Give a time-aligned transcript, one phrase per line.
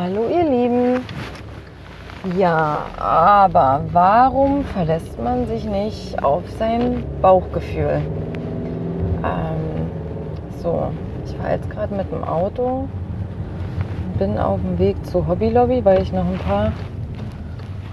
[0.00, 1.00] Hallo ihr Lieben.
[2.38, 8.00] Ja, aber warum verlässt man sich nicht auf sein Bauchgefühl?
[9.24, 9.90] Ähm,
[10.62, 10.92] so,
[11.24, 12.86] ich fahre jetzt gerade mit dem Auto,
[14.20, 16.70] bin auf dem Weg zur Hobby Lobby, weil ich noch ein paar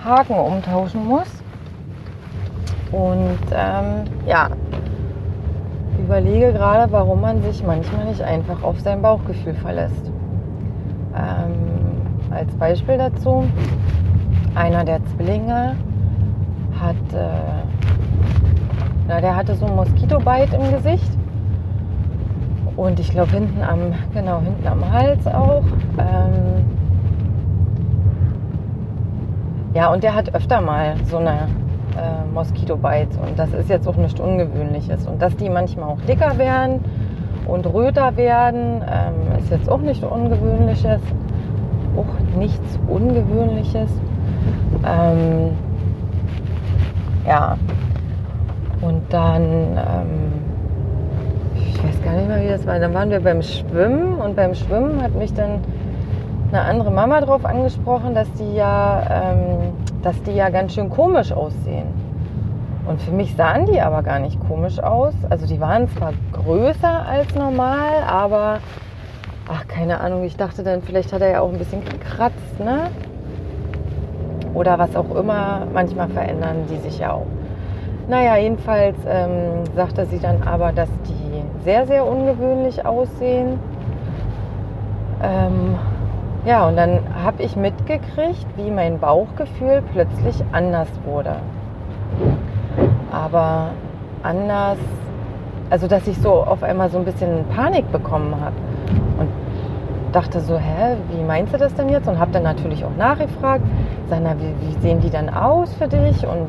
[0.03, 1.41] Haken umtauschen muss.
[2.91, 4.49] Und ähm, ja,
[5.97, 10.11] überlege gerade, warum man sich manchmal nicht einfach auf sein Bauchgefühl verlässt.
[11.17, 11.94] Ähm,
[12.31, 13.45] als Beispiel dazu,
[14.55, 15.75] einer der Zwillinge
[16.79, 17.27] hat, äh,
[19.07, 21.11] na, der hatte so ein Moskitobite im Gesicht.
[22.75, 25.63] Und ich glaube hinten am, genau, hinten am Hals auch.
[25.97, 26.65] Ähm,
[29.73, 31.47] ja, und der hat öfter mal so eine
[31.97, 33.17] äh, Moskitobite.
[33.19, 35.07] Und das ist jetzt auch nichts Ungewöhnliches.
[35.07, 36.81] Und dass die manchmal auch dicker werden
[37.47, 41.01] und röter werden, ähm, ist jetzt auch nichts Ungewöhnliches.
[41.97, 43.89] Auch nichts Ungewöhnliches.
[44.85, 45.51] Ähm,
[47.25, 47.57] ja,
[48.81, 50.33] und dann, ähm,
[51.55, 52.79] ich weiß gar nicht mehr, wie das war.
[52.79, 55.61] Dann waren wir beim Schwimmen und beim Schwimmen hat mich dann
[56.51, 61.31] eine andere Mama darauf angesprochen, dass die ja, ähm, dass die ja ganz schön komisch
[61.31, 61.87] aussehen.
[62.87, 65.13] Und für mich sahen die aber gar nicht komisch aus.
[65.29, 68.59] Also die waren zwar größer als normal, aber
[69.47, 70.23] ach keine Ahnung.
[70.23, 72.89] Ich dachte dann, vielleicht hat er ja auch ein bisschen gekratzt, ne?
[74.55, 75.67] oder was auch immer.
[75.71, 77.27] Manchmal verändern die sich ja auch.
[78.07, 83.59] Naja, jedenfalls ähm, sagte sie dann aber, dass die sehr, sehr ungewöhnlich aussehen.
[85.21, 85.75] Ähm,
[86.45, 91.37] ja, und dann habe ich mitgekriegt, wie mein Bauchgefühl plötzlich anders wurde.
[93.11, 93.71] Aber
[94.21, 94.77] anders,
[95.69, 98.55] also dass ich so auf einmal so ein bisschen Panik bekommen habe.
[100.15, 102.07] Dachte so, hä, wie meinst du das denn jetzt?
[102.07, 103.65] Und habe dann natürlich auch nachgefragt,
[104.09, 106.47] sag, na, wie, wie, sehen die dann aus für dich und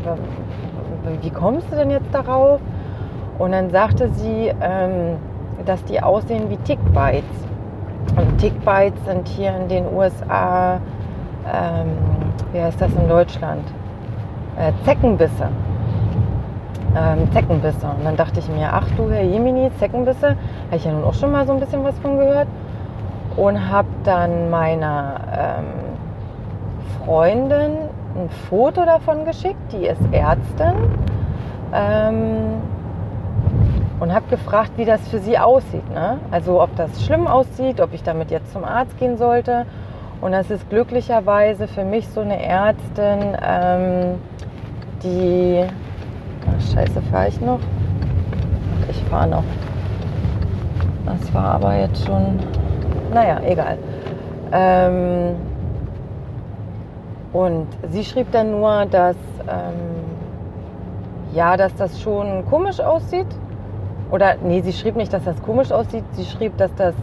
[1.20, 2.60] wie kommst du denn jetzt darauf?
[3.40, 5.16] Und dann sagte sie, ähm,
[5.64, 7.24] dass die aussehen wie Tickbites.
[8.16, 10.74] Und Tickbites sind hier in den USA,
[11.52, 11.90] ähm,
[12.52, 13.64] wie heißt das in Deutschland?
[14.60, 15.48] Äh, Zeckenbisse.
[16.96, 17.88] Ähm, Zeckenbisse.
[17.98, 21.14] Und dann dachte ich mir, ach du Herr Jemini, Zeckenbisse, habe ich ja nun auch
[21.14, 22.46] schon mal so ein bisschen was von gehört
[23.36, 25.64] und habe dann meiner ähm,
[27.04, 27.76] Freundin
[28.16, 30.74] ein Foto davon geschickt, die ist Ärztin,
[31.72, 32.62] ähm,
[34.00, 35.88] und habe gefragt, wie das für sie aussieht.
[35.92, 36.18] Ne?
[36.30, 39.66] Also ob das schlimm aussieht, ob ich damit jetzt zum Arzt gehen sollte.
[40.20, 44.18] Und das ist glücklicherweise für mich so eine Ärztin, ähm,
[45.02, 45.64] die...
[46.46, 47.60] Ach, scheiße, fahre ich noch?
[48.90, 49.44] Ich fahre noch.
[51.04, 52.38] Das war aber jetzt schon
[53.12, 53.78] naja, egal.
[54.52, 55.36] Ähm,
[57.32, 59.16] und sie schrieb dann nur, dass
[59.48, 60.04] ähm,
[61.34, 63.26] ja, dass das schon komisch aussieht.
[64.10, 66.04] Oder nee, sie schrieb nicht, dass das komisch aussieht.
[66.12, 66.94] Sie schrieb, dass das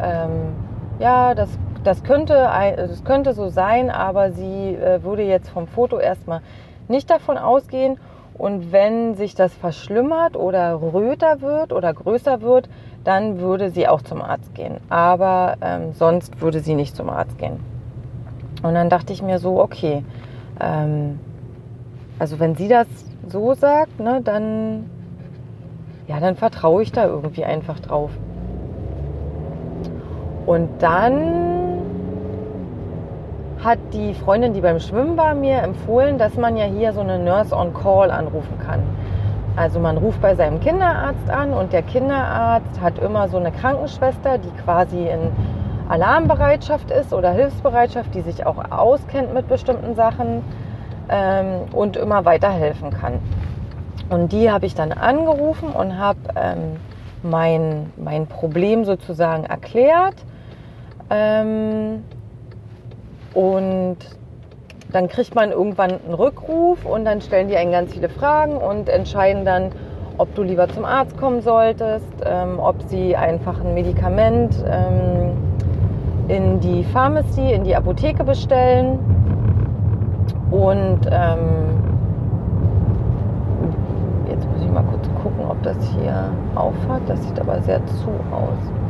[0.00, 0.54] ähm,
[0.98, 1.48] ja, das,
[1.84, 6.40] das könnte, das könnte so sein, aber sie äh, würde jetzt vom Foto erstmal
[6.88, 7.98] nicht davon ausgehen.
[8.34, 12.68] Und wenn sich das verschlimmert oder röter wird oder größer wird,
[13.04, 14.78] dann würde sie auch zum Arzt gehen.
[14.88, 17.60] Aber ähm, sonst würde sie nicht zum Arzt gehen.
[18.62, 20.04] Und dann dachte ich mir so, okay,
[20.60, 21.18] ähm,
[22.18, 22.86] also wenn sie das
[23.26, 24.88] so sagt, ne, dann,
[26.06, 28.10] ja, dann vertraue ich da irgendwie einfach drauf.
[30.46, 31.52] Und dann
[33.62, 37.18] hat die Freundin, die beim Schwimmen war, mir empfohlen, dass man ja hier so eine
[37.18, 38.80] Nurse on Call anrufen kann.
[39.54, 44.38] Also man ruft bei seinem Kinderarzt an und der Kinderarzt hat immer so eine Krankenschwester,
[44.38, 45.30] die quasi in
[45.88, 50.42] Alarmbereitschaft ist oder Hilfsbereitschaft, die sich auch auskennt mit bestimmten Sachen
[51.10, 53.18] ähm, und immer weiterhelfen kann.
[54.08, 56.76] Und die habe ich dann angerufen und habe ähm,
[57.22, 60.16] mein, mein Problem sozusagen erklärt.
[61.10, 62.04] Ähm,
[63.34, 63.98] und
[64.92, 68.88] dann kriegt man irgendwann einen Rückruf und dann stellen die einen ganz viele Fragen und
[68.88, 69.70] entscheiden dann,
[70.18, 75.32] ob du lieber zum Arzt kommen solltest, ähm, ob sie einfach ein Medikament ähm,
[76.28, 78.98] in die Pharmacy, in die Apotheke bestellen.
[80.50, 81.82] Und ähm,
[84.28, 87.00] jetzt muss ich mal kurz gucken, ob das hier aufhat.
[87.06, 88.81] Das sieht aber sehr zu aus.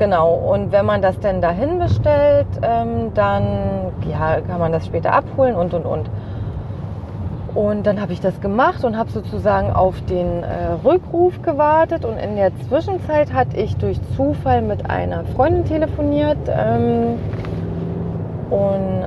[0.00, 5.12] Genau, und wenn man das denn dahin bestellt, ähm, dann ja, kann man das später
[5.12, 6.08] abholen und und und.
[7.54, 12.06] Und dann habe ich das gemacht und habe sozusagen auf den äh, Rückruf gewartet.
[12.06, 16.38] Und in der Zwischenzeit hatte ich durch Zufall mit einer Freundin telefoniert.
[16.48, 17.18] Ähm,
[18.48, 19.04] und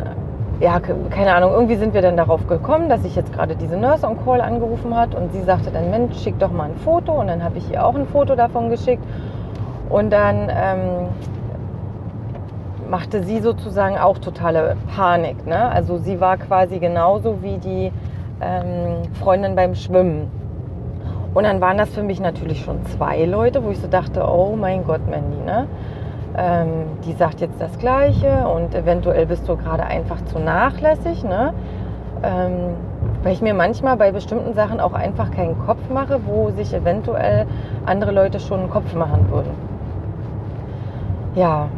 [0.60, 4.08] ja, keine Ahnung, irgendwie sind wir dann darauf gekommen, dass ich jetzt gerade diese Nurse
[4.08, 5.16] on Call angerufen hat.
[5.16, 7.14] Und sie sagte dann, Mensch, schick doch mal ein Foto.
[7.14, 9.04] Und dann habe ich ihr auch ein Foto davon geschickt.
[9.90, 11.08] Und dann ähm,
[12.90, 15.46] machte sie sozusagen auch totale Panik.
[15.46, 15.70] Ne?
[15.70, 17.92] Also sie war quasi genauso wie die
[18.42, 20.30] ähm, Freundin beim Schwimmen.
[21.34, 24.56] Und dann waren das für mich natürlich schon zwei Leute, wo ich so dachte, oh
[24.56, 25.68] mein Gott, Mandy, ne?
[26.36, 31.54] Ähm, die sagt jetzt das Gleiche und eventuell bist du gerade einfach zu nachlässig, ne?
[32.24, 32.76] Ähm,
[33.24, 37.48] weil ich mir manchmal bei bestimmten Sachen auch einfach keinen Kopf mache, wo sich eventuell
[37.86, 39.73] andere Leute schon einen Kopf machen würden.
[41.36, 41.70] Ja,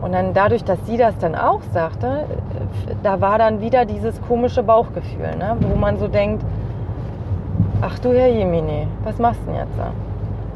[0.00, 2.24] und dann dadurch, dass sie das dann auch sagte,
[3.02, 5.56] da war dann wieder dieses komische Bauchgefühl, ne?
[5.60, 6.44] wo man so denkt,
[7.80, 9.72] ach du Herr Jemini, was machst du denn jetzt?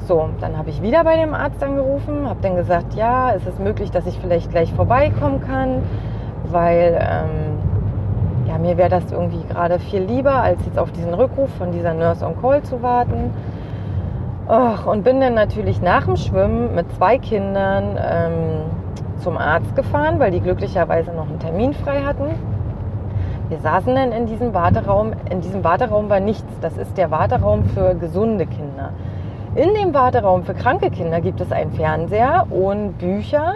[0.06, 3.58] So, dann habe ich wieder bei dem Arzt angerufen, habe dann gesagt, ja, ist es
[3.58, 5.82] möglich, dass ich vielleicht gleich vorbeikommen kann,
[6.50, 11.50] weil ähm, ja, mir wäre das irgendwie gerade viel lieber, als jetzt auf diesen Rückruf
[11.58, 13.32] von dieser Nurse on Call zu warten.
[14.48, 18.70] Och, und bin dann natürlich nach dem Schwimmen mit zwei Kindern ähm,
[19.19, 22.26] zum Arzt gefahren, weil die glücklicherweise noch einen Termin frei hatten.
[23.48, 25.14] Wir saßen dann in diesem Warteraum.
[25.31, 26.46] In diesem Warteraum war nichts.
[26.60, 28.90] Das ist der Warteraum für gesunde Kinder.
[29.56, 33.54] In dem Warteraum für kranke Kinder gibt es einen Fernseher und Bücher.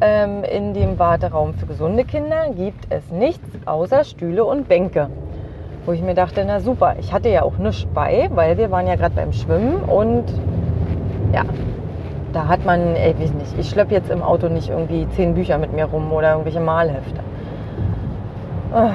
[0.00, 5.08] Ähm, in dem Warteraum für gesunde Kinder gibt es nichts außer Stühle und Bänke.
[5.86, 8.88] Wo ich mir dachte, na super, ich hatte ja auch nichts bei, weil wir waren
[8.88, 10.24] ja gerade beim Schwimmen und
[11.32, 11.42] ja,
[12.32, 15.58] da hat man, ey, weiß nicht, ich schleppe jetzt im Auto nicht irgendwie zehn Bücher
[15.58, 17.20] mit mir rum oder irgendwelche Malhefte.
[18.74, 18.90] Ah,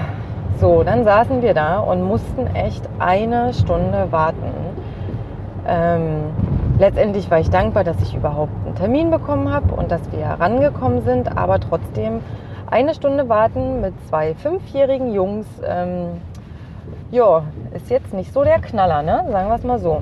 [0.60, 4.52] so, dann saßen wir da und mussten echt eine Stunde warten.
[5.66, 6.26] Ähm,
[6.78, 11.04] letztendlich war ich dankbar, dass ich überhaupt einen Termin bekommen habe und dass wir herangekommen
[11.04, 12.20] sind, aber trotzdem
[12.70, 16.22] eine Stunde warten mit zwei fünfjährigen Jungs, ähm,
[17.12, 17.44] ja,
[17.74, 19.26] ist jetzt nicht so der Knaller, ne?
[19.32, 20.02] Sagen wir es mal so.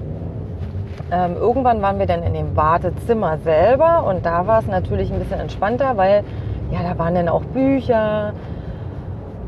[1.12, 5.18] Ähm, irgendwann waren wir dann in dem Wartezimmer selber und da war es natürlich ein
[5.18, 6.24] bisschen entspannter, weil
[6.72, 8.34] ja, da waren dann auch Bücher.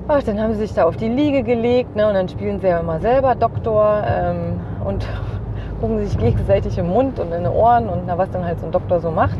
[0.07, 2.67] Ach, dann haben sie sich da auf die Liege gelegt ne, und dann spielen sie
[2.67, 5.05] ja immer selber Doktor ähm, und
[5.81, 8.65] gucken sich gegenseitig im Mund und in den Ohren und na, was dann halt so
[8.65, 9.37] ein Doktor so macht.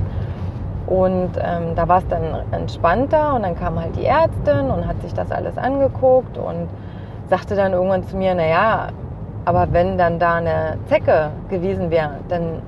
[0.86, 2.22] Und ähm, da war es dann
[2.52, 6.68] entspannter und dann kam halt die Ärztin und hat sich das alles angeguckt und
[7.32, 8.90] sagte dann irgendwann zu mir, naja,
[9.46, 12.62] aber wenn dann da eine Zecke gewesen wäre, dann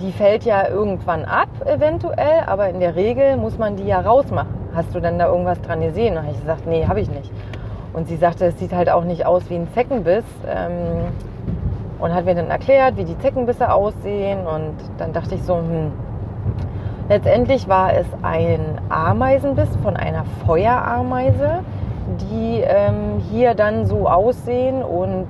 [0.00, 4.54] die fällt ja irgendwann ab, eventuell, aber in der Regel muss man die ja rausmachen.
[4.74, 6.16] Hast du denn da irgendwas dran gesehen?
[6.16, 7.30] Und ich gesagt, nee, habe ich nicht.
[7.92, 10.24] Und sie sagte, es sieht halt auch nicht aus wie ein Zeckenbiss.
[10.46, 11.12] Ähm,
[11.98, 14.46] und hat mir dann erklärt, wie die Zeckenbisse aussehen.
[14.46, 15.92] Und dann dachte ich so, hm.
[17.08, 21.64] Letztendlich war es ein Ameisenbiss von einer Feuerameise
[22.20, 25.26] die ähm, hier dann so aussehen und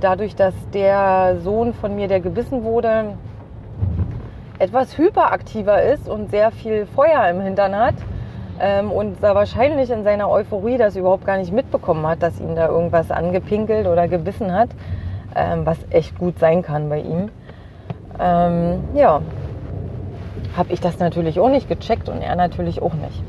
[0.00, 3.14] dadurch, dass der Sohn von mir, der gebissen wurde,
[4.58, 7.94] etwas hyperaktiver ist und sehr viel Feuer im Hintern hat
[8.60, 12.54] ähm, und da wahrscheinlich in seiner Euphorie das überhaupt gar nicht mitbekommen hat, dass ihn
[12.54, 14.68] da irgendwas angepinkelt oder gebissen hat,
[15.34, 17.30] ähm, was echt gut sein kann bei ihm.
[18.20, 19.20] Ähm, ja,
[20.56, 23.22] habe ich das natürlich auch nicht gecheckt und er natürlich auch nicht.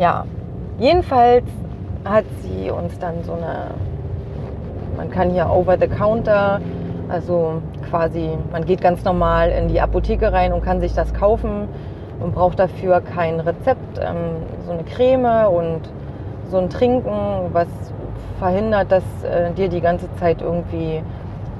[0.00, 0.24] Ja,
[0.78, 1.44] jedenfalls
[2.06, 3.66] hat sie uns dann so eine,
[4.96, 6.58] man kann hier over the counter,
[7.10, 11.68] also quasi, man geht ganz normal in die Apotheke rein und kann sich das kaufen
[12.18, 15.82] und braucht dafür kein Rezept, ähm, so eine Creme und
[16.50, 17.68] so ein Trinken, was
[18.38, 21.02] verhindert, dass äh, dir die ganze Zeit irgendwie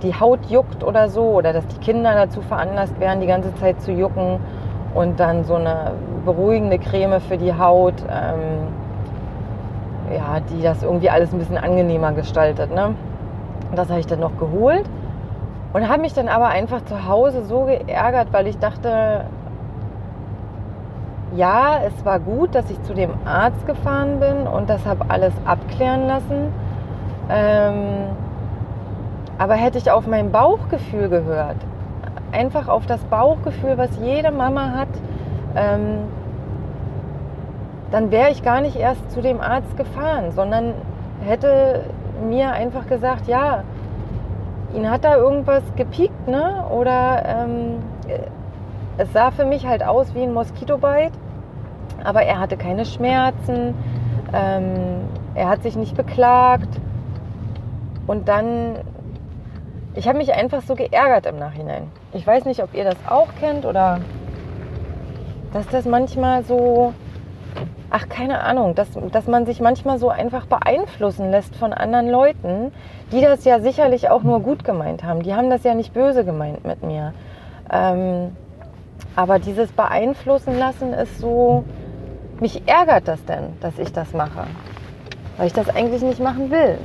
[0.03, 3.83] die Haut juckt oder so oder dass die Kinder dazu veranlasst werden, die ganze Zeit
[3.83, 4.39] zu jucken
[4.95, 5.93] und dann so eine
[6.25, 8.69] beruhigende Creme für die Haut, ähm,
[10.15, 12.75] ja, die das irgendwie alles ein bisschen angenehmer gestaltet.
[12.75, 12.95] Ne?
[13.75, 14.85] Das habe ich dann noch geholt
[15.73, 19.25] und habe mich dann aber einfach zu Hause so geärgert, weil ich dachte,
[21.37, 25.33] ja, es war gut, dass ich zu dem Arzt gefahren bin und das habe alles
[25.45, 26.53] abklären lassen.
[27.31, 28.09] Ähm,
[29.39, 31.57] aber hätte ich auf mein Bauchgefühl gehört,
[32.33, 34.89] einfach auf das Bauchgefühl, was jede Mama hat,
[35.57, 35.99] ähm,
[37.91, 40.75] dann wäre ich gar nicht erst zu dem Arzt gefahren, sondern
[41.25, 41.85] hätte
[42.29, 43.65] mir einfach gesagt, ja,
[44.75, 46.65] ihn hat da irgendwas gepiekt, ne?
[46.71, 47.83] Oder ähm,
[48.97, 51.13] es sah für mich halt aus wie ein Moskitobite,
[52.05, 53.75] aber er hatte keine Schmerzen,
[54.33, 56.69] ähm, er hat sich nicht beklagt.
[58.07, 58.77] Und dann,
[59.95, 61.91] ich habe mich einfach so geärgert im Nachhinein.
[62.13, 64.01] Ich weiß nicht, ob ihr das auch kennt oder
[65.53, 66.93] dass das manchmal so,
[67.91, 72.73] ach keine Ahnung, dass, dass man sich manchmal so einfach beeinflussen lässt von anderen Leuten,
[73.13, 75.23] die das ja sicherlich auch nur gut gemeint haben.
[75.23, 77.13] Die haben das ja nicht böse gemeint mit mir.
[77.73, 78.37] Ähm,
[79.15, 81.65] aber dieses Beeinflussen lassen ist so,
[82.41, 84.47] mich ärgert das denn, dass ich das mache.
[85.37, 86.79] Weil ich das eigentlich nicht machen will.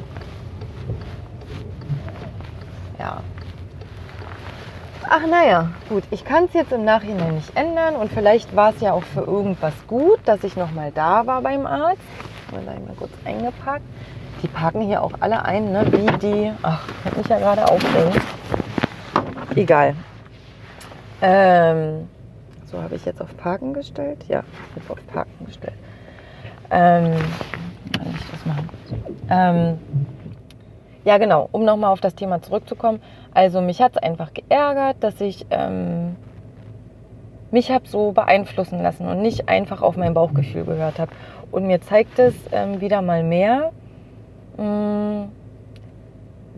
[5.08, 8.82] Ach naja, gut, ich kann es jetzt im Nachhinein nicht ändern und vielleicht war es
[8.82, 12.02] ja auch für irgendwas gut, dass ich nochmal da war beim Arzt.
[12.52, 13.86] Mal mal kurz eingepackt.
[14.42, 15.86] Die parken hier auch alle ein, ne?
[15.92, 16.52] wie die.
[16.64, 18.22] Ach, ich kann mich ja gerade aufregen.
[19.56, 19.96] Egal.
[21.22, 22.08] Ähm,
[22.66, 24.24] so habe ich jetzt auf Parken gestellt.
[24.28, 24.44] Ja,
[24.76, 25.78] jetzt auf Parken gestellt.
[26.72, 27.14] Ähm,
[27.98, 28.70] kann ich das machen?
[29.30, 29.80] Ähm,
[31.06, 33.00] ja, genau, um nochmal auf das Thema zurückzukommen.
[33.34, 36.16] Also mich hat es einfach geärgert, dass ich ähm,
[37.52, 41.12] mich habe so beeinflussen lassen und nicht einfach auf mein Bauchgefühl gehört habe.
[41.52, 43.72] Und mir zeigt es ähm, wieder mal mehr,
[44.58, 45.32] mh, mm,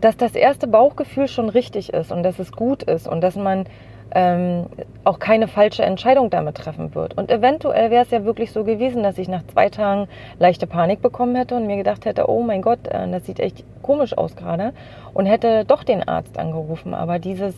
[0.00, 3.66] dass das erste Bauchgefühl schon richtig ist und dass es gut ist und dass man
[4.12, 4.66] ähm,
[5.04, 7.16] auch keine falsche Entscheidung damit treffen wird.
[7.16, 11.02] Und eventuell wäre es ja wirklich so gewesen, dass ich nach zwei Tagen leichte Panik
[11.02, 14.36] bekommen hätte und mir gedacht hätte, oh mein Gott, äh, das sieht echt komisch aus
[14.36, 14.72] gerade
[15.14, 16.94] und hätte doch den Arzt angerufen.
[16.94, 17.54] Aber dieses,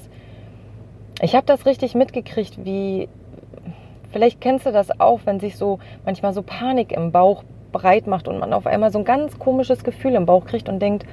[1.22, 3.08] ich habe das richtig mitgekriegt, wie,
[4.12, 8.26] vielleicht kennst du das auch, wenn sich so manchmal so Panik im Bauch breit macht
[8.26, 11.06] und man auf einmal so ein ganz komisches Gefühl im Bauch kriegt und denkt,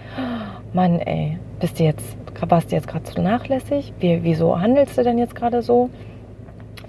[0.78, 3.94] Mann, ey, bist du jetzt, warst du jetzt gerade zu nachlässig?
[4.00, 5.90] Wie, wieso handelst du denn jetzt gerade so?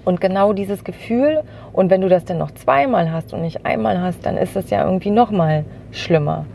[0.05, 1.41] Und genau dieses Gefühl,
[1.73, 4.69] und wenn du das dann noch zweimal hast und nicht einmal hast, dann ist es
[4.69, 6.45] ja irgendwie noch mal schlimmer.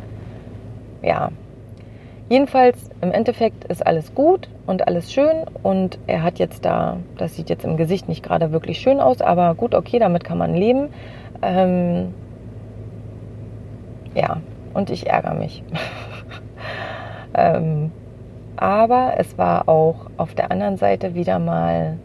[1.03, 1.33] Ja.
[2.29, 7.35] Jedenfalls, im Endeffekt ist alles gut und alles schön und er hat jetzt da, das
[7.35, 10.55] sieht jetzt im Gesicht nicht gerade wirklich schön aus, aber gut, okay, damit kann man
[10.55, 10.91] leben.
[11.43, 12.15] Ähm,
[14.15, 14.37] ja,
[14.73, 15.65] und ich ärgere mich.
[17.35, 17.91] ähm,
[18.57, 21.99] aber es war auch auf der anderen Seite wieder mal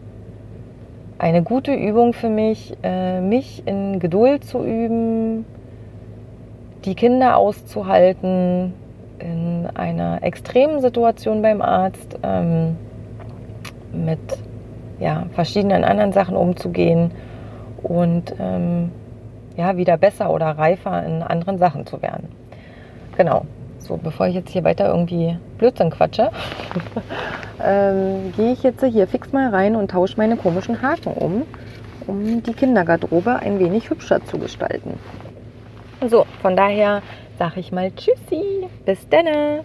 [1.18, 5.44] eine gute Übung für mich, äh, mich in Geduld zu üben,
[6.84, 8.72] die Kinder auszuhalten
[9.18, 12.76] in einer extremen Situation beim Arzt, ähm,
[13.92, 14.18] mit
[14.98, 17.10] ja, verschiedenen anderen Sachen umzugehen
[17.82, 18.90] und ähm,
[19.56, 22.28] ja, wieder besser oder reifer in anderen Sachen zu werden.
[23.16, 23.44] Genau.
[23.80, 26.30] So, bevor ich jetzt hier weiter irgendwie Blödsinn quatsche,
[27.64, 31.42] ähm, gehe ich jetzt hier fix mal rein und tausche meine komischen Haken um,
[32.06, 34.98] um die Kindergarderobe ein wenig hübscher zu gestalten.
[36.06, 37.02] So, von daher
[37.38, 39.64] sage ich mal Tschüssi, bis denne.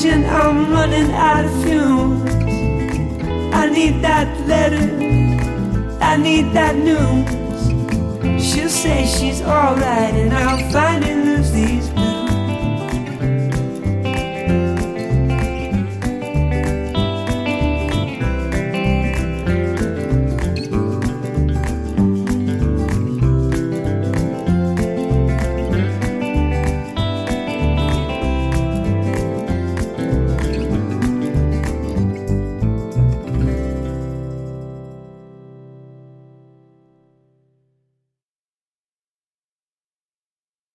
[0.00, 2.30] oxygen, I'm running out of fumes.
[3.52, 4.88] I need that letter,
[6.00, 8.42] I need that news.
[8.42, 11.29] She'll say she's alright, and I'll lose these